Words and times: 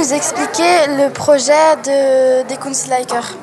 Nous 0.00 0.14
expliquer 0.14 0.86
le 0.96 1.10
projet 1.10 1.76
de, 1.84 2.48
des 2.48 2.56
Kunstlikers 2.56 3.36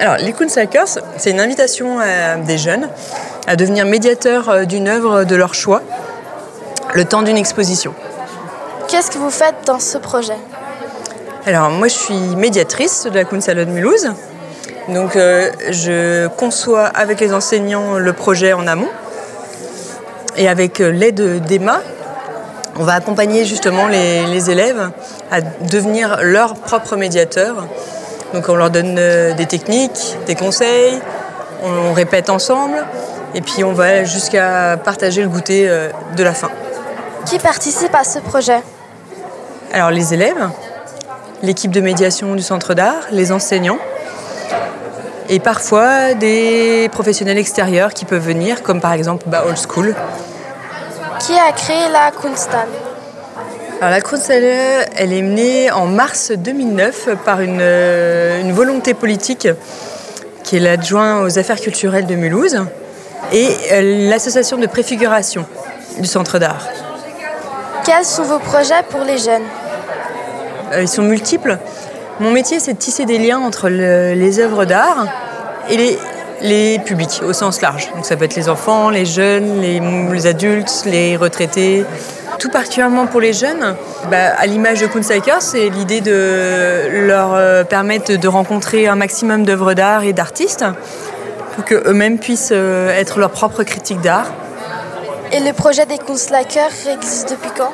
Alors, 0.00 0.16
les 0.16 0.32
Kunstlikers, 0.32 0.98
c'est 1.18 1.30
une 1.30 1.38
invitation 1.38 2.00
à 2.00 2.34
des 2.34 2.58
jeunes 2.58 2.88
à 3.46 3.54
devenir 3.54 3.86
médiateurs 3.86 4.48
euh, 4.48 4.64
d'une 4.64 4.88
œuvre 4.88 5.22
de 5.22 5.36
leur 5.36 5.54
choix 5.54 5.82
le 6.94 7.04
temps 7.04 7.22
d'une 7.22 7.36
exposition. 7.36 7.94
Qu'est-ce 8.88 9.12
que 9.12 9.18
vous 9.18 9.30
faites 9.30 9.54
dans 9.64 9.78
ce 9.78 9.98
projet? 9.98 10.36
Alors, 11.46 11.70
moi, 11.70 11.86
je 11.86 11.94
suis 11.94 12.36
médiatrice 12.36 13.04
de 13.04 13.14
la 13.14 13.22
Kunsthalle 13.22 13.64
de 13.64 13.70
Mulhouse. 13.70 14.10
Donc, 14.88 15.14
euh, 15.14 15.48
je 15.70 16.26
conçois 16.26 16.86
avec 16.86 17.20
les 17.20 17.32
enseignants 17.32 17.98
le 17.98 18.12
projet 18.12 18.52
en 18.52 18.66
amont. 18.66 18.90
Et 20.36 20.48
avec 20.48 20.80
euh, 20.80 20.90
l'aide 20.90 21.44
d'Emma, 21.44 21.82
on 22.78 22.84
va 22.84 22.94
accompagner 22.94 23.44
justement 23.44 23.86
les, 23.86 24.26
les, 24.26 24.50
élèves 24.50 24.90
à 25.30 25.40
devenir 25.40 26.18
leurs 26.22 26.54
propres 26.54 26.96
médiateurs. 26.96 27.66
Donc 28.34 28.48
on 28.48 28.54
leur 28.54 28.70
donne 28.70 28.96
euh, 28.98 29.34
des 29.34 29.46
techniques, 29.46 30.16
des 30.26 30.34
conseils, 30.34 30.98
on, 31.62 31.90
on 31.90 31.92
répète 31.92 32.30
ensemble 32.30 32.84
et 33.34 33.40
puis 33.40 33.64
on 33.64 33.72
va 33.72 34.04
jusqu'à 34.04 34.76
partager 34.82 35.22
le 35.22 35.28
goûter 35.28 35.68
euh, 35.68 35.88
de 36.16 36.22
la 36.22 36.34
fin. 36.34 36.50
Qui 37.26 37.38
participe 37.38 37.94
à 37.94 38.04
ce 38.04 38.18
projet? 38.18 38.60
Alors 39.72 39.90
les 39.90 40.12
élèves, 40.14 40.50
l'équipe 41.42 41.70
de 41.70 41.80
médiation 41.80 42.34
du 42.34 42.42
centre 42.42 42.74
d'art, 42.74 43.06
les 43.10 43.32
enseignants 43.32 43.78
et 45.28 45.38
parfois 45.38 46.14
des 46.14 46.88
professionnels 46.92 47.38
extérieurs 47.38 47.94
qui 47.94 48.04
peuvent 48.04 48.24
venir, 48.24 48.62
comme 48.62 48.80
par 48.80 48.92
exemple 48.92 49.24
bah, 49.28 49.44
Old 49.46 49.56
School. 49.56 49.94
Qui 51.26 51.34
a 51.38 51.52
créé 51.52 51.88
la 51.92 52.10
Kunsthalle 52.10 52.68
Alors, 53.80 53.90
la 53.92 54.00
Kunsthalle, 54.00 54.42
elle 54.96 55.12
est 55.12 55.22
menée 55.22 55.70
en 55.70 55.86
mars 55.86 56.32
2009 56.32 57.08
par 57.24 57.40
une, 57.40 57.58
euh, 57.60 58.40
une 58.40 58.52
volonté 58.52 58.94
politique 58.94 59.48
qui 60.42 60.56
est 60.56 60.60
l'adjoint 60.60 61.22
aux 61.22 61.38
affaires 61.38 61.60
culturelles 61.60 62.06
de 62.06 62.14
Mulhouse 62.14 62.58
et 63.32 63.48
euh, 63.72 64.08
l'association 64.10 64.56
de 64.58 64.66
préfiguration 64.66 65.46
du 65.98 66.06
centre 66.06 66.38
d'art. 66.38 66.66
Quels 67.84 68.04
sont 68.04 68.24
vos 68.24 68.38
projets 68.38 68.82
pour 68.90 69.00
les 69.02 69.18
jeunes? 69.18 69.42
Euh, 70.72 70.82
Ils 70.82 70.88
sont 70.88 71.02
multiples. 71.02 71.58
Mon 72.20 72.30
métier, 72.30 72.58
c'est 72.60 72.74
de 72.74 72.78
tisser 72.78 73.04
des 73.04 73.18
liens 73.18 73.38
entre 73.38 73.68
le- 73.68 74.14
les 74.14 74.38
œuvres 74.40 74.64
d'art 74.64 75.06
et 75.70 75.76
les, 75.76 75.98
les 76.42 76.78
publics 76.78 77.22
au 77.26 77.32
sens 77.32 77.60
large. 77.60 77.90
Donc 77.94 78.04
ça 78.04 78.16
peut 78.16 78.24
être 78.24 78.36
les 78.36 78.48
enfants, 78.48 78.90
les 78.90 79.06
jeunes, 79.06 79.60
les, 79.60 79.80
les 79.80 80.26
adultes, 80.26 80.84
les 80.86 81.16
retraités. 81.16 81.84
Tout 82.38 82.50
particulièrement 82.50 83.06
pour 83.06 83.20
les 83.20 83.32
jeunes, 83.32 83.76
bah, 84.10 84.34
à 84.36 84.46
l'image 84.46 84.80
de 84.80 84.86
Kunsthiker, 84.86 85.40
c'est 85.40 85.68
l'idée 85.68 86.00
de 86.00 87.06
leur 87.06 87.34
euh, 87.34 87.62
permettre 87.62 88.16
de 88.16 88.28
rencontrer 88.28 88.88
un 88.88 88.96
maximum 88.96 89.44
d'œuvres 89.44 89.74
d'art 89.74 90.02
et 90.04 90.12
d'artistes 90.12 90.64
pour 91.54 91.64
qu'eux-mêmes 91.64 92.18
puissent 92.18 92.50
euh, 92.52 92.90
être 92.98 93.20
leurs 93.20 93.30
propres 93.30 93.62
critiques 93.62 94.00
d'art. 94.00 94.32
Et 95.32 95.40
le 95.40 95.52
projet 95.52 95.86
des 95.86 95.98
Kunstlikers 95.98 96.88
existe 96.92 97.30
depuis 97.30 97.50
quand? 97.56 97.72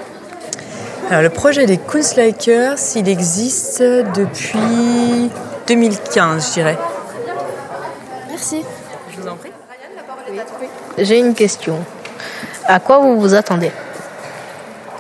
Alors, 1.11 1.23
le 1.23 1.31
projet 1.31 1.65
des 1.65 1.79
Kunstlikers, 1.79 2.77
il 2.95 3.09
existe 3.09 3.83
depuis 3.83 5.31
2015, 5.67 6.49
je 6.49 6.53
dirais. 6.53 6.79
Merci. 8.39 8.63
Je 9.11 9.21
vous 9.21 9.27
en 9.27 9.35
prie. 9.35 9.51
J'ai 10.97 11.19
une 11.19 11.35
question. 11.35 11.85
À 12.67 12.79
quoi 12.79 12.99
vous 12.99 13.19
vous 13.21 13.35
attendez? 13.35 13.73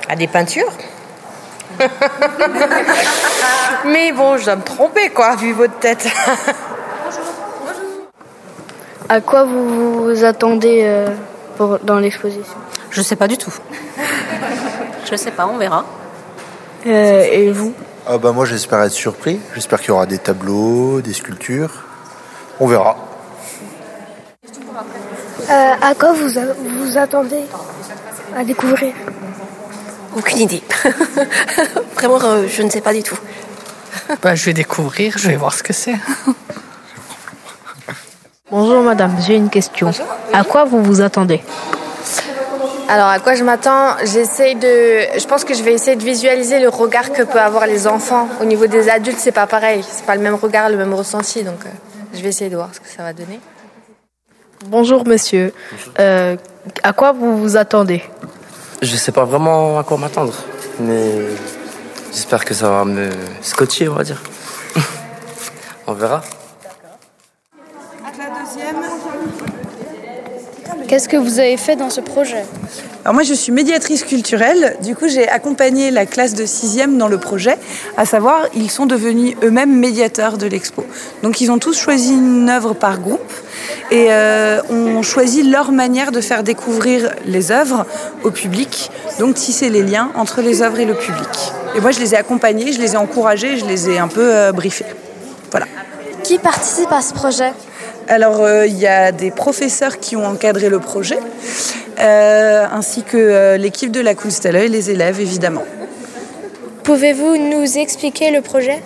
À 0.08 0.16
des 0.16 0.26
peintures 0.26 0.72
Mais 3.86 4.10
bon, 4.10 4.38
je 4.38 4.44
dois 4.46 4.56
me 4.56 4.62
tromper, 4.62 5.10
quoi, 5.10 5.36
vu 5.36 5.52
votre 5.52 5.78
tête. 5.78 6.08
À 9.08 9.20
quoi 9.20 9.44
vous 9.44 10.02
vous 10.08 10.24
attendez 10.24 10.80
euh, 10.82 11.06
pour, 11.56 11.78
dans 11.78 12.00
l'exposition? 12.00 12.56
Je 12.90 13.02
sais 13.02 13.14
pas 13.14 13.28
du 13.28 13.38
tout. 13.38 13.54
Je 15.08 15.14
sais 15.14 15.30
pas, 15.30 15.46
on 15.46 15.58
verra. 15.58 15.84
Euh, 16.88 17.24
Et 17.30 17.52
vous? 17.52 17.72
Ah 18.04 18.18
bah 18.18 18.32
moi 18.32 18.46
j'espère 18.46 18.82
être 18.82 18.90
surpris. 18.90 19.38
J'espère 19.54 19.78
qu'il 19.78 19.90
y 19.90 19.92
aura 19.92 20.06
des 20.06 20.18
tableaux, 20.18 21.00
des 21.02 21.12
sculptures. 21.12 21.84
On 22.58 22.66
verra. 22.66 22.96
Euh, 25.50 25.72
À 25.80 25.94
quoi 25.94 26.12
vous 26.12 26.38
a- 26.38 26.52
vous 26.62 26.98
attendez 26.98 27.44
à 28.36 28.44
découvrir? 28.44 28.92
Aucune 30.16 30.38
idée. 30.40 30.62
Vraiment, 31.94 32.18
euh, 32.22 32.46
je 32.48 32.62
ne 32.62 32.70
sais 32.70 32.80
pas 32.80 32.92
du 32.92 33.02
tout. 33.02 33.18
Bah, 34.22 34.34
je 34.34 34.44
vais 34.46 34.52
découvrir, 34.52 35.16
je 35.16 35.28
vais 35.28 35.36
voir 35.36 35.54
ce 35.54 35.62
que 35.62 35.72
c'est. 35.72 35.94
Bonjour 38.50 38.82
madame, 38.82 39.14
j'ai 39.26 39.36
une 39.36 39.50
question. 39.50 39.90
À 40.32 40.42
quoi 40.44 40.64
vous 40.64 40.82
vous 40.82 41.00
attendez? 41.02 41.42
Alors, 42.88 43.08
à 43.08 43.18
quoi 43.20 43.34
je 43.34 43.44
m'attends? 43.44 43.96
J'essaye 44.04 44.54
de. 44.56 45.18
Je 45.18 45.26
pense 45.26 45.44
que 45.44 45.52
je 45.52 45.62
vais 45.62 45.74
essayer 45.74 45.96
de 45.96 46.02
visualiser 46.02 46.58
le 46.58 46.70
regard 46.70 47.12
que 47.12 47.22
peuvent 47.22 47.36
avoir 47.36 47.66
les 47.66 47.86
enfants. 47.86 48.26
Au 48.40 48.46
niveau 48.46 48.66
des 48.66 48.88
adultes, 48.88 49.18
c'est 49.20 49.32
pas 49.32 49.46
pareil. 49.46 49.84
C'est 49.86 50.06
pas 50.06 50.14
le 50.16 50.22
même 50.22 50.36
regard, 50.36 50.70
le 50.70 50.78
même 50.78 50.94
ressenti. 50.94 51.44
Donc, 51.44 51.60
euh, 51.66 51.68
je 52.14 52.20
vais 52.22 52.30
essayer 52.30 52.48
de 52.48 52.56
voir 52.56 52.70
ce 52.72 52.80
que 52.80 52.88
ça 52.88 53.02
va 53.02 53.12
donner. 53.12 53.40
Bonjour 54.66 55.06
monsieur. 55.06 55.52
Euh, 56.00 56.36
à 56.82 56.92
quoi 56.92 57.12
vous 57.12 57.38
vous 57.38 57.56
attendez? 57.56 58.02
Je 58.82 58.96
sais 58.96 59.12
pas 59.12 59.24
vraiment 59.24 59.78
à 59.78 59.84
quoi 59.84 59.96
m'attendre, 59.98 60.34
mais 60.80 61.12
j'espère 62.12 62.44
que 62.44 62.54
ça 62.54 62.68
va 62.68 62.84
me 62.84 63.08
scotcher, 63.40 63.88
on 63.88 63.94
va 63.94 64.02
dire. 64.02 64.20
on 65.86 65.92
verra. 65.92 66.22
Qu'est-ce 70.88 71.08
que 71.08 71.16
vous 71.16 71.38
avez 71.38 71.56
fait 71.56 71.76
dans 71.76 71.90
ce 71.90 72.00
projet? 72.00 72.44
Alors 73.04 73.14
moi, 73.14 73.22
je 73.22 73.34
suis 73.34 73.52
médiatrice 73.52 74.04
culturelle. 74.04 74.76
Du 74.82 74.94
coup, 74.94 75.06
j'ai 75.08 75.28
accompagné 75.28 75.90
la 75.90 76.04
classe 76.04 76.34
de 76.34 76.44
6e 76.44 76.96
dans 76.96 77.08
le 77.08 77.18
projet. 77.18 77.56
À 77.96 78.04
savoir, 78.04 78.46
ils 78.54 78.70
sont 78.70 78.86
devenus 78.86 79.34
eux-mêmes 79.42 79.78
médiateurs 79.78 80.36
de 80.36 80.46
l'expo. 80.46 80.84
Donc, 81.22 81.40
ils 81.40 81.50
ont 81.50 81.58
tous 81.58 81.78
choisi 81.78 82.12
une 82.12 82.48
œuvre 82.50 82.74
par 82.74 82.98
groupe 82.98 83.32
et 83.90 84.08
euh, 84.10 84.60
ont 84.70 85.02
choisi 85.02 85.42
leur 85.42 85.72
manière 85.72 86.12
de 86.12 86.20
faire 86.20 86.42
découvrir 86.42 87.10
les 87.24 87.52
œuvres 87.52 87.86
au 88.24 88.30
public. 88.30 88.90
Donc, 89.18 89.34
tisser 89.34 89.70
les 89.70 89.82
liens 89.82 90.10
entre 90.14 90.42
les 90.42 90.62
œuvres 90.62 90.78
et 90.78 90.84
le 90.84 90.94
public. 90.94 91.52
Et 91.74 91.80
moi, 91.80 91.90
je 91.90 92.00
les 92.00 92.14
ai 92.14 92.16
accompagnés, 92.16 92.72
je 92.72 92.80
les 92.80 92.94
ai 92.94 92.96
encouragés, 92.96 93.56
je 93.56 93.64
les 93.64 93.90
ai 93.90 93.98
un 93.98 94.08
peu 94.08 94.34
euh, 94.34 94.52
briefés. 94.52 94.86
Voilà. 95.50 95.66
Qui 96.22 96.38
participe 96.38 96.92
à 96.92 97.00
ce 97.00 97.14
projet? 97.14 97.52
Alors, 98.08 98.42
euh, 98.42 98.66
il 98.66 98.78
y 98.78 98.86
a 98.86 99.12
des 99.12 99.30
professeurs 99.30 99.98
qui 99.98 100.16
ont 100.16 100.26
encadré 100.26 100.68
le 100.68 100.78
projet, 100.78 101.18
euh, 102.00 102.66
ainsi 102.72 103.02
que 103.02 103.56
l'équipe 103.56 103.90
de 103.90 104.00
la 104.00 104.14
Kunsthalle 104.14 104.56
et 104.56 104.68
les 104.68 104.90
élèves, 104.90 105.20
évidemment. 105.20 105.64
Pouvez-vous 106.84 107.36
nous 107.36 107.78
expliquer 107.78 108.30
le 108.30 108.40
projet? 108.40 108.82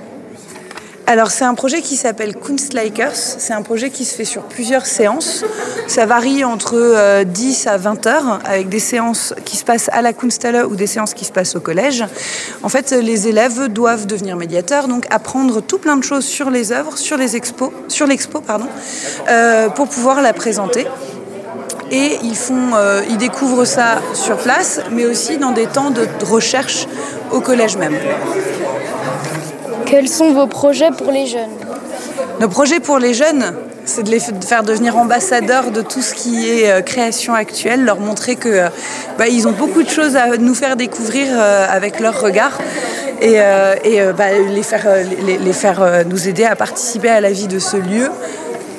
Alors, 1.07 1.31
c'est 1.33 1.45
un 1.45 1.55
projet 1.55 1.83
qui 1.83 1.97
s'appelle 1.97 2.37
Kunstlikers. 2.37 3.17
C'est 3.17 3.53
un 3.53 3.63
projet 3.63 3.91
qui 3.91 4.05
se 4.05 4.15
fait 4.15 4.25
sur 4.25 4.43
plusieurs 4.43 4.87
séances. 4.87 5.45
Ça 5.89 6.07
varie 6.07 6.45
entre 6.45 6.75
euh, 6.77 7.25
10 7.25 7.67
à 7.67 7.77
20 7.77 8.07
heures, 8.07 8.41
avec 8.45 8.69
des 8.69 8.79
séances 8.79 9.35
qui 9.45 9.57
se 9.57 9.65
passent 9.65 9.91
à 9.93 10.01
la 10.01 10.13
Kunsthalle 10.13 10.65
ou 10.65 10.77
des 10.77 10.87
séances 10.87 11.13
qui 11.15 11.25
se 11.25 11.33
passent 11.33 11.57
au 11.57 11.61
collège. 11.61 12.05
En 12.63 12.69
fait, 12.69 12.93
les 12.93 13.27
élèves 13.27 13.67
doivent 13.67 14.07
devenir 14.07 14.37
médiateurs, 14.37 14.87
donc 14.87 15.07
apprendre 15.11 15.61
tout 15.61 15.79
plein 15.79 15.97
de 15.97 16.05
choses 16.05 16.25
sur 16.25 16.51
les 16.51 16.71
œuvres, 16.71 16.97
sur 16.97 17.17
les 17.17 17.35
expos, 17.35 17.71
sur 17.89 18.07
l'expo, 18.07 18.41
pardon, 18.41 18.69
euh, 19.29 19.69
pour 19.71 19.89
pouvoir 19.89 20.23
la 20.23 20.33
présenter. 20.33 20.87
Et 21.91 22.19
ils, 22.23 22.37
font, 22.37 22.75
euh, 22.75 23.03
ils 23.11 23.19
découvrent 23.19 23.67
ça 23.67 24.01
sur 24.15 24.39
place, 24.39 24.81
mais 24.93 25.05
aussi 25.05 25.37
dans 25.37 25.51
des 25.51 25.67
temps 25.67 25.91
de 25.91 26.07
recherche 26.25 26.87
au 27.33 27.41
collège 27.41 27.77
même. 27.77 27.99
Quels 29.93 30.09
sont 30.09 30.33
vos 30.33 30.47
projets 30.47 30.91
pour 30.91 31.13
les 31.13 31.27
jeunes 31.27 31.51
Nos 32.41 32.49
projets 32.49 32.81
pour 32.81 32.99
les 32.99 33.13
jeunes, 33.13 33.55
c'est 33.85 34.03
de 34.03 34.11
les 34.11 34.21
faire 34.21 34.63
devenir 34.63 34.97
ambassadeurs 34.97 35.71
de 35.71 35.83
tout 35.83 36.01
ce 36.01 36.15
qui 36.15 36.49
est 36.49 36.71
euh, 36.71 36.81
création 36.81 37.35
actuelle, 37.35 37.85
leur 37.85 38.01
montrer 38.01 38.37
que 38.37 38.49
euh, 38.49 38.69
bah, 39.19 39.29
ils 39.29 39.47
ont 39.47 39.53
beaucoup 39.53 39.83
de 39.83 39.91
choses 39.91 40.17
à 40.17 40.39
nous 40.39 40.55
faire 40.55 40.77
découvrir 40.77 41.27
euh, 41.33 41.67
avec 41.69 42.01
leur 42.01 42.19
regard 42.19 42.59
et, 43.21 43.37
bah, 44.17 44.33
les 44.33 45.53
faire, 45.53 46.07
nous 46.07 46.27
aider 46.27 46.45
à 46.45 46.57
participer 46.57 47.11
à 47.11 47.21
la 47.21 47.31
vie 47.31 47.47
de 47.47 47.59
ce 47.59 47.77
lieu 47.77 48.09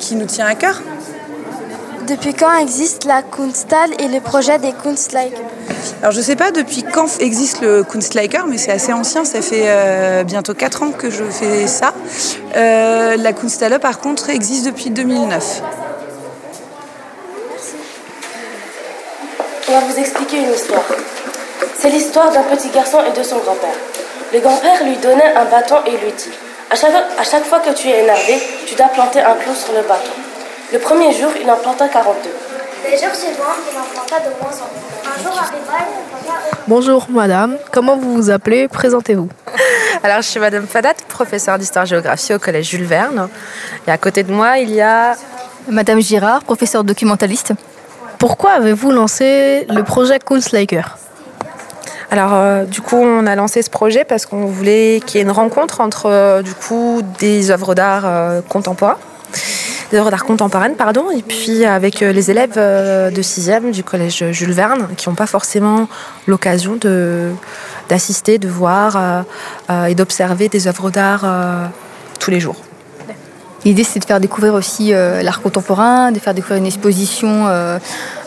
qui 0.00 0.16
nous 0.16 0.26
tient 0.26 0.46
à 0.46 0.56
cœur. 0.56 0.82
Depuis 2.08 2.34
quand 2.34 2.54
existe 2.58 3.04
la 3.04 3.22
Kunsthalle 3.22 3.92
et 3.98 4.08
le 4.08 4.20
projet 4.20 4.58
des 4.58 4.72
Kunstlikers 4.72 5.38
Alors 6.02 6.12
je 6.12 6.20
sais 6.20 6.36
pas 6.36 6.50
depuis 6.50 6.82
quand 6.82 7.06
existe 7.18 7.62
le 7.62 7.82
Kunstliker, 7.82 8.44
mais 8.46 8.58
c'est 8.58 8.72
assez 8.72 8.92
ancien, 8.92 9.24
ça 9.24 9.40
fait 9.40 9.64
euh, 9.64 10.22
bientôt 10.22 10.52
4 10.52 10.82
ans 10.82 10.90
que 10.90 11.10
je 11.10 11.24
fais 11.24 11.66
ça. 11.66 11.94
Euh, 12.56 13.16
la 13.16 13.32
Kunsthalle 13.32 13.78
par 13.80 14.00
contre 14.00 14.28
existe 14.28 14.66
depuis 14.66 14.90
2009. 14.90 15.62
On 19.68 19.72
va 19.72 19.80
vous 19.80 19.98
expliquer 19.98 20.38
une 20.38 20.52
histoire. 20.52 20.84
C'est 21.78 21.88
l'histoire 21.88 22.30
d'un 22.32 22.42
petit 22.42 22.68
garçon 22.68 22.98
et 23.08 23.18
de 23.18 23.22
son 23.22 23.38
grand-père. 23.38 23.76
Le 24.32 24.40
grand-père 24.40 24.84
lui 24.84 24.96
donnait 24.98 25.34
un 25.34 25.46
bâton 25.46 25.76
et 25.86 25.92
lui 25.92 26.12
dit 26.12 26.32
à 26.70 26.76
chaque, 26.76 26.92
à 27.18 27.24
chaque 27.24 27.44
fois 27.44 27.60
que 27.60 27.70
tu 27.70 27.88
es 27.88 28.02
énervé, 28.02 28.42
tu 28.66 28.74
dois 28.74 28.88
planter 28.88 29.20
un 29.20 29.34
clou 29.36 29.54
sur 29.54 29.72
le 29.72 29.82
bâton. 29.82 30.23
Le 30.72 30.78
premier 30.78 31.12
jour, 31.12 31.30
il 31.40 31.50
en 31.50 31.56
planta 31.56 31.88
42. 31.88 32.30
Les 32.90 32.96
jours 32.96 33.14
suivants, 33.14 33.54
il 33.70 33.78
en 33.78 33.84
planta 33.84 34.18
de 34.20 34.30
moins 34.40 34.50
en 34.50 34.68
moins. 34.70 35.14
Un 35.14 35.22
jour 35.22 35.32
arriva, 35.32 35.86
il 35.88 36.14
en 36.14 36.18
planta 36.18 36.40
Bonjour 36.66 37.06
madame, 37.10 37.56
comment 37.70 37.96
vous 37.96 38.14
vous 38.14 38.30
appelez? 38.30 38.68
Présentez-vous. 38.68 39.28
Alors, 40.02 40.22
je 40.22 40.28
suis 40.28 40.40
Madame 40.40 40.66
Fadat, 40.66 40.94
professeure 41.08 41.58
d'histoire-géographie 41.58 42.34
au 42.34 42.38
Collège 42.38 42.70
Jules 42.70 42.84
Verne. 42.84 43.28
Et 43.86 43.90
à 43.90 43.98
côté 43.98 44.22
de 44.22 44.32
moi, 44.32 44.58
il 44.58 44.70
y 44.72 44.80
a... 44.80 45.16
Madame 45.68 46.00
Girard, 46.00 46.42
professeure 46.42 46.84
documentaliste. 46.84 47.52
Pourquoi 48.18 48.52
avez-vous 48.52 48.90
lancé 48.90 49.66
le 49.70 49.82
projet 49.82 50.18
Kunstlaker 50.18 50.98
Alors, 52.10 52.34
euh, 52.34 52.64
du 52.64 52.80
coup, 52.80 52.96
on 52.96 53.26
a 53.26 53.34
lancé 53.34 53.62
ce 53.62 53.70
projet 53.70 54.04
parce 54.04 54.26
qu'on 54.26 54.46
voulait 54.46 55.00
qu'il 55.06 55.16
y 55.16 55.20
ait 55.20 55.24
une 55.24 55.30
rencontre 55.30 55.80
entre, 55.80 56.06
euh, 56.06 56.42
du 56.42 56.52
coup, 56.54 57.00
des 57.18 57.50
œuvres 57.50 57.74
d'art 57.74 58.02
euh, 58.04 58.40
contemporains, 58.46 58.98
d'art 60.02 60.24
contemporaines, 60.24 60.74
pardon, 60.74 61.10
et 61.10 61.22
puis 61.22 61.64
avec 61.64 62.02
euh, 62.02 62.12
les 62.12 62.30
élèves 62.30 62.54
euh, 62.56 63.10
de 63.10 63.22
6e 63.22 63.70
du 63.70 63.84
collège 63.84 64.24
Jules 64.32 64.52
Verne, 64.52 64.88
qui 64.96 65.08
n'ont 65.08 65.14
pas 65.14 65.26
forcément 65.26 65.88
l'occasion 66.26 66.76
de 66.80 67.30
d'assister, 67.88 68.38
de 68.38 68.48
voir 68.48 69.24
euh, 69.70 69.86
et 69.86 69.94
d'observer 69.94 70.48
des 70.48 70.66
œuvres 70.66 70.90
d'art 70.90 71.26
tous 72.18 72.30
les 72.30 72.40
jours. 72.40 72.56
L'idée, 73.64 73.84
c'est 73.84 73.98
de 73.98 74.04
faire 74.04 74.20
découvrir 74.20 74.54
aussi 74.54 74.92
l'art 74.92 75.42
contemporain, 75.42 76.10
de 76.10 76.18
faire 76.18 76.32
découvrir 76.32 76.58
une 76.58 76.66
exposition 76.66 77.46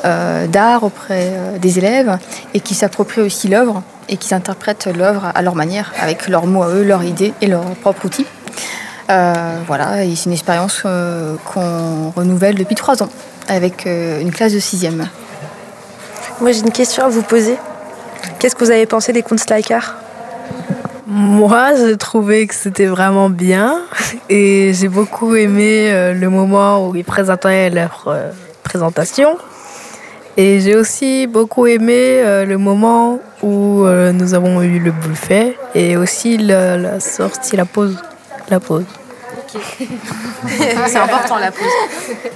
d'art 0.04 0.84
auprès 0.84 1.34
des 1.60 1.80
élèves 1.80 2.19
et 2.54 2.60
qui 2.60 2.75
s'approprient 2.75 3.22
aussi 3.22 3.48
l'œuvre 3.48 3.81
et 4.10 4.18
qui 4.18 4.36
interprètent 4.36 4.90
l'œuvre 4.96 5.31
à 5.34 5.42
leur 5.42 5.56
manière, 5.56 5.92
avec 6.00 6.28
leurs 6.28 6.46
mots 6.46 6.64
à 6.64 6.69
eux, 6.69 6.84
leurs 6.84 7.04
idées 7.04 7.34
et 7.42 7.48
leurs 7.48 7.75
propres 7.81 8.06
outils. 8.06 8.28
Euh, 9.09 9.59
voilà, 9.65 10.04
et 10.04 10.15
c'est 10.15 10.25
une 10.25 10.33
expérience 10.33 10.83
euh, 10.86 11.36
qu'on 11.45 12.09
renouvelle 12.09 12.56
depuis 12.56 12.75
trois 12.75 13.01
ans 13.01 13.09
avec 13.48 13.88
euh, 13.88 14.19
une 14.19 14.31
classe 14.31 14.54
de 14.54 14.59
sixième. 14.59 15.07
Moi, 16.42 16.51
j'ai 16.51 16.59
une 16.59 16.71
question 16.71 17.06
à 17.06 17.07
vous 17.07 17.24
poser. 17.24 17.57
Qu'est-ce 18.39 18.56
que 18.56 18.63
vous 18.63 18.71
avez 18.71 18.86
pensé 18.86 19.13
des 19.13 19.24
Kunstlaker 19.24 19.95
Moi, 21.07 21.75
j'ai 21.75 21.98
trouvé 21.98 22.48
que 22.48 22.54
c'était 22.54 22.86
vraiment 22.86 23.30
bien 23.30 23.80
et 24.30 24.74
j'ai 24.74 24.89
beaucoup 24.89 25.36
aimé 25.36 26.13
le 26.13 26.30
moment 26.30 26.88
où 26.88 26.95
ils 26.95 27.06
présentaient 27.06 27.69
leur 27.69 28.07
présentation. 28.63 29.38
Et 30.39 30.59
j'ai 30.59 30.75
aussi 30.75 31.25
beaucoup 31.25 31.65
aimé 31.65 32.21
euh, 32.24 32.45
le 32.45 32.59
moment 32.59 33.19
où 33.42 33.86
euh, 33.86 34.12
nous 34.12 34.36
avons 34.36 34.62
eu 34.62 34.77
le 34.77 34.92
buffet 34.92 35.57
et 35.74 35.98
aussi 35.98 36.38
la, 36.38 36.77
la 36.77 37.00
sortie, 37.00 37.56
la 37.56 37.65
pause. 37.65 37.98
La 38.49 38.59
pause. 38.59 38.85
C'est 40.47 40.97
important 40.97 41.38
la 41.38 41.51
pause. 41.51 41.67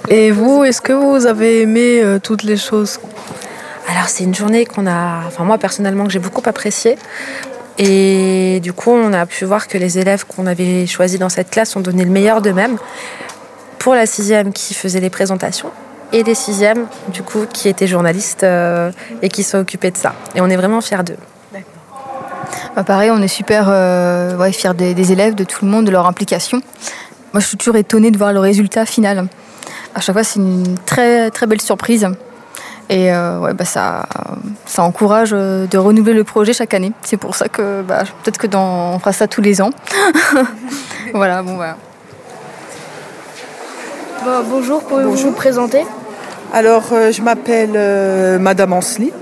Et 0.09 0.31
vous, 0.31 0.63
est-ce 0.63 0.81
que 0.81 0.93
vous 0.93 1.25
avez 1.25 1.61
aimé 1.61 2.01
euh, 2.01 2.19
toutes 2.19 2.43
les 2.43 2.57
choses? 2.57 2.99
Alors 3.87 4.07
c'est 4.07 4.23
une 4.23 4.35
journée 4.35 4.65
qu'on 4.65 4.87
a, 4.87 5.23
enfin 5.27 5.43
moi 5.43 5.57
personnellement 5.57 6.05
que 6.05 6.11
j'ai 6.11 6.19
beaucoup 6.19 6.41
appréciée. 6.45 6.97
Et 7.77 8.59
du 8.61 8.73
coup 8.73 8.91
on 8.91 9.11
a 9.13 9.25
pu 9.25 9.45
voir 9.45 9.67
que 9.67 9.77
les 9.77 9.99
élèves 9.99 10.25
qu'on 10.25 10.45
avait 10.45 10.85
choisis 10.85 11.19
dans 11.19 11.29
cette 11.29 11.49
classe 11.49 11.75
ont 11.75 11.81
donné 11.81 12.05
le 12.05 12.11
meilleur 12.11 12.41
d'eux-mêmes. 12.41 12.77
Pour 13.79 13.95
la 13.95 14.05
sixième 14.05 14.53
qui 14.53 14.73
faisait 14.73 14.99
les 14.99 15.09
présentations 15.09 15.71
et 16.13 16.23
les 16.23 16.35
sixièmes 16.35 16.87
du 17.09 17.23
coup 17.23 17.45
qui 17.51 17.67
étaient 17.67 17.87
journalistes 17.87 18.43
euh, 18.43 18.91
et 19.21 19.29
qui 19.29 19.43
sont 19.43 19.57
occupés 19.57 19.91
de 19.91 19.97
ça. 19.97 20.13
Et 20.35 20.41
on 20.41 20.47
est 20.47 20.57
vraiment 20.57 20.81
fiers 20.81 21.03
d'eux. 21.03 21.17
Bah, 22.75 22.83
pareil, 22.83 23.11
on 23.11 23.21
est 23.21 23.27
super 23.27 23.65
euh, 23.67 24.37
ouais, 24.37 24.51
fiers 24.51 24.73
des, 24.73 24.93
des 24.93 25.11
élèves, 25.11 25.35
de 25.35 25.43
tout 25.43 25.65
le 25.65 25.71
monde, 25.71 25.85
de 25.85 25.91
leur 25.91 26.07
implication. 26.07 26.61
Moi, 27.33 27.41
je 27.41 27.47
suis 27.47 27.57
toujours 27.57 27.75
étonnée 27.75 28.11
de 28.11 28.17
voir 28.17 28.33
le 28.33 28.39
résultat 28.39 28.85
final. 28.85 29.27
À 29.93 29.99
chaque 29.99 30.15
fois, 30.15 30.23
c'est 30.23 30.39
une 30.39 30.77
très 30.85 31.31
très 31.31 31.47
belle 31.47 31.61
surprise. 31.61 32.07
Et 32.89 33.13
euh, 33.13 33.39
ouais, 33.39 33.53
bah, 33.53 33.65
ça, 33.65 34.05
ça 34.65 34.83
encourage 34.83 35.31
euh, 35.33 35.65
de 35.67 35.77
renouveler 35.77 36.13
le 36.13 36.23
projet 36.23 36.53
chaque 36.53 36.73
année. 36.73 36.91
C'est 37.03 37.17
pour 37.17 37.35
ça 37.35 37.47
que 37.47 37.81
bah, 37.81 38.03
peut-être 38.23 38.37
que 38.37 38.47
dans, 38.47 38.95
on 38.95 38.99
fera 38.99 39.13
ça 39.13 39.27
tous 39.27 39.41
les 39.41 39.61
ans. 39.61 39.71
voilà, 41.13 41.41
bon 41.41 41.55
voilà. 41.55 41.77
Bon, 44.25 44.43
bonjour, 44.49 44.83
pouvez-vous 44.83 45.15
vous 45.15 45.31
présenter? 45.31 45.85
Alors, 46.53 46.83
euh, 46.91 47.11
je 47.13 47.21
m'appelle 47.21 47.71
euh, 47.75 48.37
Madame 48.39 48.73
Ansley. 48.73 49.13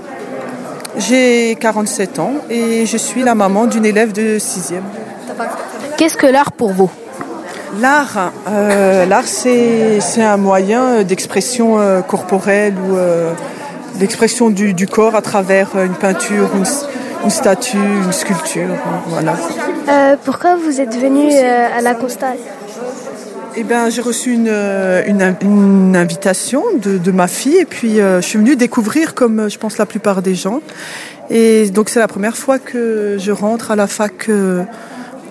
J'ai 0.96 1.56
47 1.60 2.18
ans 2.18 2.32
et 2.50 2.84
je 2.86 2.96
suis 2.96 3.22
la 3.22 3.34
maman 3.34 3.66
d'une 3.66 3.84
élève 3.86 4.12
de 4.12 4.38
6e. 4.38 4.80
Qu'est-ce 5.96 6.16
que 6.16 6.26
l'art 6.26 6.52
pour 6.52 6.72
vous? 6.72 6.90
L'art, 7.80 8.32
euh, 8.48 9.06
l'art 9.06 9.26
c'est, 9.26 10.00
c'est 10.00 10.22
un 10.24 10.36
moyen 10.36 11.02
d'expression 11.04 11.78
euh, 11.78 12.00
corporelle 12.00 12.74
ou 12.88 12.96
euh, 12.96 13.32
d'expression 13.94 14.50
du, 14.50 14.74
du 14.74 14.86
corps 14.88 15.14
à 15.14 15.22
travers 15.22 15.68
une 15.76 15.94
peinture, 15.94 16.50
une, 16.56 16.64
une 17.24 17.30
statue, 17.30 17.76
une 18.04 18.12
sculpture. 18.12 18.70
Voilà. 19.06 19.34
Euh, 19.88 20.16
Pourquoi 20.24 20.56
vous 20.56 20.80
êtes 20.80 20.96
venu 20.96 21.30
euh, 21.32 21.68
à 21.78 21.80
la 21.80 21.94
Constal 21.94 22.36
Eh 23.56 23.64
ben, 23.64 23.90
j'ai 23.90 24.00
reçu 24.00 24.32
une, 24.32 24.46
euh, 24.48 25.02
une, 25.06 25.34
une 25.42 25.96
invitation 25.96 26.62
de, 26.80 26.98
de 26.98 27.10
ma 27.10 27.26
fille 27.26 27.56
et 27.56 27.64
puis 27.64 28.00
euh, 28.00 28.20
je 28.20 28.26
suis 28.26 28.38
venue 28.38 28.54
découvrir 28.54 29.14
comme 29.14 29.40
euh, 29.40 29.48
je 29.48 29.58
pense 29.58 29.76
la 29.76 29.86
plupart 29.86 30.22
des 30.22 30.36
gens. 30.36 30.60
Et 31.30 31.68
donc 31.68 31.88
c'est 31.88 31.98
la 31.98 32.06
première 32.06 32.36
fois 32.36 32.58
que 32.60 33.16
je 33.18 33.32
rentre 33.32 33.72
à 33.72 33.76
la 33.76 33.88
fac, 33.88 34.28
euh, 34.28 34.62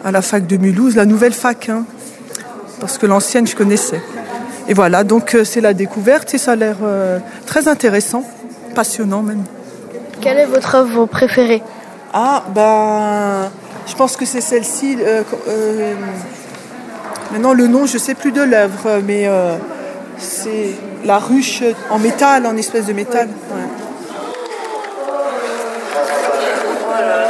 à 0.04 0.12
la 0.12 0.22
fac 0.22 0.46
de 0.46 0.58
Mulhouse, 0.58 0.96
la 0.98 1.06
nouvelle 1.06 1.34
fac, 1.34 1.70
hein, 1.70 1.86
parce 2.82 2.98
que 2.98 3.06
l'ancienne 3.06 3.48
je 3.48 3.56
connaissais. 3.56 4.02
Et 4.68 4.74
voilà, 4.74 5.06
donc 5.06 5.34
euh, 5.34 5.46
c'est 5.46 5.62
la 5.62 5.74
découverte 5.74 6.34
et 6.34 6.38
ça 6.38 6.52
a 6.52 6.56
l'air 6.56 6.78
très 7.46 7.68
intéressant, 7.70 8.24
passionnant 8.76 9.24
même. 9.24 9.44
Quelle 10.20 10.38
est 10.38 10.46
votre 10.46 10.76
œuvre 10.76 11.06
préférée? 11.06 11.64
Ah, 12.14 12.44
ben, 12.54 13.50
je 13.88 13.96
pense 13.96 14.18
que 14.18 14.26
c'est 14.26 14.42
celle-ci. 14.42 14.98
Euh, 17.30 17.34
euh, 17.34 17.34
maintenant, 17.34 17.54
le 17.54 17.68
nom, 17.68 17.86
je 17.86 17.98
sais 17.98 18.16
plus 18.16 18.32
de 18.32 18.42
l'œuvre, 18.42 19.02
mais 19.06 19.28
euh, 19.28 19.56
c'est 20.18 20.72
la 21.06 21.20
ruche 21.20 21.64
en 21.90 22.00
métal, 22.00 22.46
en 22.46 22.58
espèce 22.58 22.86
de 22.86 22.94
métal. 22.94 23.28
ouais. 23.28 23.68
Euh, 26.92 27.28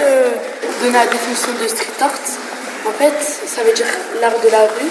euh, 0.00 0.30
donner 0.80 0.92
la 0.92 1.06
définition 1.06 1.52
de 1.62 1.68
street 1.68 1.86
art, 2.00 2.10
en 2.86 2.92
fait, 2.92 3.14
ça 3.46 3.62
veut 3.62 3.72
dire 3.72 3.86
l'art 4.20 4.38
de 4.44 4.50
la 4.50 4.62
rue. 4.62 4.90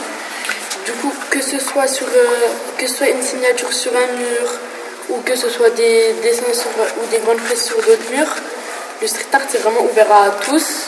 Du 0.86 0.92
coup, 0.94 1.14
que 1.30 1.42
ce 1.42 1.60
soit 1.60 1.88
sur, 1.88 2.08
euh, 2.08 2.48
que 2.78 2.88
ce 2.88 2.96
soit 2.96 3.10
une 3.10 3.22
signature 3.22 3.72
sur 3.72 3.92
un 3.92 4.18
mur 4.18 4.50
ou 5.10 5.22
que 5.26 5.36
ce 5.36 5.50
soit 5.50 5.70
des 5.72 6.14
dessins 6.22 6.54
sur, 6.54 6.70
ou 7.02 7.06
des 7.12 7.20
grandes 7.20 7.40
fresques 7.40 7.68
sur 7.68 7.78
d'autres 7.78 8.12
murs, 8.12 8.36
le 9.02 9.08
street 9.08 9.26
art 9.34 9.42
c'est 9.48 9.60
vraiment 9.60 9.84
ouvert 9.84 10.12
à 10.12 10.30
tous 10.46 10.88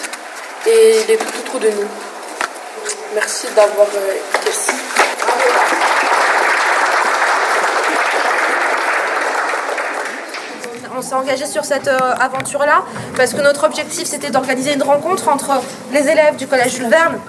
et 0.68 1.02
il 1.04 1.12
est 1.12 1.18
tout 1.18 1.40
autour 1.40 1.60
de 1.60 1.70
nous. 1.70 1.88
Merci 3.14 3.48
d'avoir 3.56 3.88
euh, 3.88 4.40
été 4.40 4.50
ici. 4.50 4.72
On 10.98 11.02
s'est 11.02 11.14
engagé 11.14 11.46
sur 11.46 11.66
cette 11.66 11.88
euh, 11.88 12.14
aventure-là 12.20 12.84
parce 13.18 13.34
que 13.34 13.42
notre 13.42 13.66
objectif 13.66 14.08
c'était 14.08 14.30
d'organiser 14.30 14.74
une 14.74 14.84
rencontre 14.84 15.28
entre 15.28 15.62
les 15.92 16.08
élèves 16.08 16.38
du 16.38 16.48
collège 16.48 16.76
Jules 16.76 16.90
Verne 16.90 17.20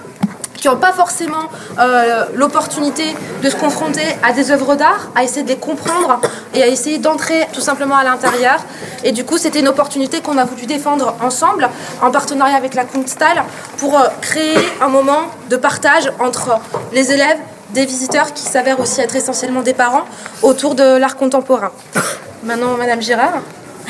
qui 0.57 0.67
n'ont 0.67 0.75
pas 0.75 0.91
forcément 0.91 1.49
euh, 1.79 2.25
l'opportunité 2.33 3.15
de 3.41 3.49
se 3.49 3.55
confronter 3.55 4.03
à 4.23 4.33
des 4.33 4.51
œuvres 4.51 4.75
d'art, 4.75 5.09
à 5.15 5.23
essayer 5.23 5.43
de 5.43 5.49
les 5.49 5.57
comprendre 5.57 6.19
et 6.53 6.63
à 6.63 6.67
essayer 6.67 6.97
d'entrer 6.97 7.47
tout 7.53 7.61
simplement 7.61 7.95
à 7.95 8.03
l'intérieur. 8.03 8.59
Et 9.03 9.11
du 9.11 9.23
coup, 9.23 9.37
c'était 9.37 9.59
une 9.59 9.67
opportunité 9.67 10.21
qu'on 10.21 10.37
a 10.37 10.45
voulu 10.45 10.65
défendre 10.65 11.15
ensemble, 11.21 11.69
en 12.01 12.11
partenariat 12.11 12.57
avec 12.57 12.73
la 12.73 12.83
Kunsthal, 12.83 13.43
pour 13.77 13.97
euh, 13.97 14.03
créer 14.21 14.57
un 14.81 14.89
moment 14.89 15.21
de 15.49 15.55
partage 15.55 16.11
entre 16.19 16.59
les 16.91 17.11
élèves, 17.11 17.37
des 17.71 17.85
visiteurs 17.85 18.33
qui 18.33 18.43
s'avèrent 18.43 18.79
aussi 18.79 19.01
être 19.01 19.15
essentiellement 19.15 19.61
des 19.61 19.73
parents, 19.73 20.05
autour 20.41 20.73
de 20.73 20.97
l'art 20.97 21.17
contemporain. 21.17 21.71
Maintenant, 22.43 22.77
Madame 22.77 23.01
Girard. 23.01 23.41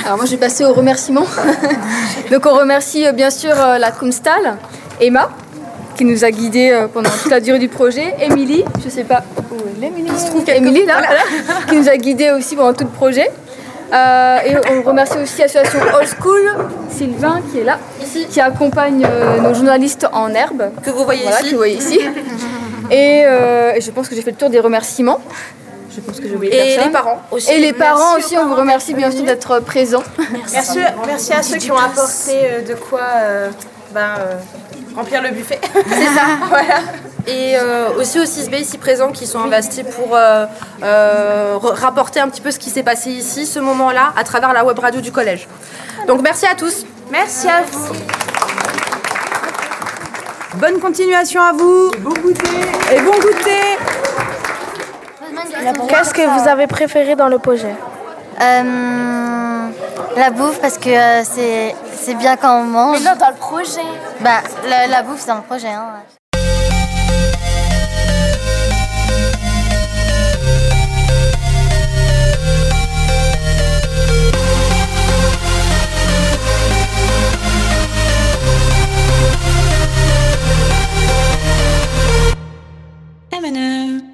Alors 0.04 0.18
moi, 0.18 0.26
je 0.26 0.32
vais 0.32 0.38
passer 0.38 0.64
aux 0.66 0.74
remerciements. 0.74 1.26
Donc 2.32 2.46
on 2.46 2.54
remercie 2.54 3.08
euh, 3.08 3.12
bien 3.12 3.30
sûr 3.30 3.56
la 3.56 3.92
Kumstal, 3.92 4.58
Emma, 5.00 5.30
qui 5.98 6.06
nous 6.06 6.24
a 6.24 6.32
guidés 6.32 6.70
euh, 6.72 6.88
pendant 6.88 7.10
toute 7.10 7.32
la 7.32 7.40
durée 7.40 7.60
du 7.60 7.68
projet, 7.68 8.14
Émilie, 8.22 8.64
je 8.84 8.90
sais 8.90 9.04
pas 9.04 9.24
où 9.52 9.56
elle 9.76 9.84
est, 9.84 9.88
Émilie, 9.88 10.18
se 10.18 10.28
trouve 10.28 10.48
Émilie 10.48 10.86
là, 10.86 11.02
voilà, 11.06 11.22
qui 11.68 11.76
nous 11.76 11.90
a 11.90 11.98
guidés 11.98 12.32
aussi 12.32 12.56
pendant 12.56 12.74
tout 12.74 12.84
le 12.84 12.90
projet. 12.90 13.30
Euh, 13.94 14.38
et 14.46 14.56
on 14.72 14.82
remercie 14.84 15.18
aussi 15.18 15.40
l'association 15.40 15.80
Old 15.96 16.08
School, 16.20 16.42
Sylvain 16.92 17.42
qui 17.52 17.60
est 17.60 17.64
là, 17.64 17.80
qui 18.30 18.42
accompagne 18.42 19.06
euh, 19.10 19.40
nos 19.40 19.54
journalistes 19.54 20.06
en 20.12 20.34
herbe. 20.34 20.72
Que 20.84 20.90
vous 20.92 21.06
voyez 21.06 21.24
Voilà, 21.24 21.40
ici. 21.40 21.46
Que 21.46 21.52
vous 21.52 21.58
voyez 21.58 21.76
ici. 21.78 22.00
Et, 22.90 23.24
euh, 23.26 23.74
et 23.76 23.82
je 23.82 23.92
pense 23.92 24.08
que 24.08 24.16
j'ai 24.16 24.22
fait 24.22 24.32
le 24.32 24.38
tour 24.38 24.50
des 24.50 24.62
remerciements. 24.62 25.20
Je 25.94 26.00
pense 26.00 26.22
que 26.22 26.28
j'ai 26.30 26.36
oublié 26.36 26.54
Et 26.54 26.58
personne. 26.76 26.86
les 26.86 26.92
parents 26.94 27.22
aussi. 27.32 27.52
Et 27.52 27.60
les 27.60 27.74
parents 27.74 28.14
Merci 28.16 28.26
aussi, 28.34 28.38
on 28.38 28.46
vous 28.48 28.56
remercie 28.56 28.94
bien 28.94 29.12
sûr 29.12 29.24
d'être 29.24 29.60
présents. 29.60 30.04
Merci, 30.54 30.80
merci 31.06 31.34
à 31.34 31.44
ceux 31.44 31.58
qui 31.58 31.70
ont 31.70 31.78
apporté 31.78 32.62
de 32.66 32.76
quoi 32.76 33.02
euh, 33.18 33.50
ben, 33.92 34.16
euh, 34.20 34.36
remplir 34.96 35.22
le 35.22 35.30
buffet. 35.30 35.60
C'est 35.74 36.06
ça. 36.06 36.26
voilà. 36.50 36.80
Et 37.28 37.58
euh, 37.58 37.90
aussi 38.00 38.20
aux 38.20 38.24
6B 38.24 38.62
ici 38.62 38.78
présents 38.78 39.12
qui 39.12 39.28
sont 39.28 39.40
investis 39.40 39.84
pour 39.84 40.16
euh, 40.16 40.46
euh, 40.84 41.58
rapporter 41.62 42.20
un 42.20 42.30
petit 42.30 42.42
peu 42.42 42.52
ce 42.52 42.60
qui 42.60 42.70
s'est 42.70 42.84
passé 42.84 43.10
ici, 43.12 43.46
ce 43.46 43.60
moment-là, 43.60 44.14
à 44.16 44.24
travers 44.24 44.54
la 44.54 44.64
web 44.64 44.80
radio 44.80 45.02
du 45.02 45.12
collège. 45.12 45.48
Donc 46.08 46.22
merci 46.22 46.46
à 46.46 46.56
tous. 46.56 46.86
Merci 47.12 47.48
à 47.48 47.62
vous. 47.70 47.94
Bonne 50.56 50.80
continuation 50.80 51.42
à 51.42 51.52
vous. 51.52 51.92
Et 51.94 52.00
bon 52.00 52.14
goûter. 52.22 52.48
Et 52.96 53.02
bon 53.02 53.12
goûter. 53.12 53.78
Qu'est-ce 55.90 56.14
que 56.14 56.22
vous 56.22 56.48
avez 56.48 56.68
préféré 56.68 57.16
dans 57.16 57.28
le 57.28 57.40
projet? 57.40 57.76
Euh, 58.42 59.68
la 60.16 60.30
bouffe 60.30 60.60
parce 60.62 60.78
que 60.78 60.90
euh, 60.90 61.24
c'est 61.24 61.76
c'est 62.08 62.16
bien 62.16 62.38
quand 62.38 62.62
on 62.62 62.64
mange. 62.64 63.00
Mais 63.00 63.10
non, 63.10 63.18
dans 63.18 63.30
le 63.30 63.36
projet. 63.36 63.82
Bah 64.22 64.42
la, 64.66 64.88
la 64.88 65.04
bouffe 65.04 65.20
c'est 65.20 65.28
dans 65.28 65.36
le 65.36 65.42
projet. 65.42 65.68
Hein. 65.68 66.04
Eminem. 83.34 84.07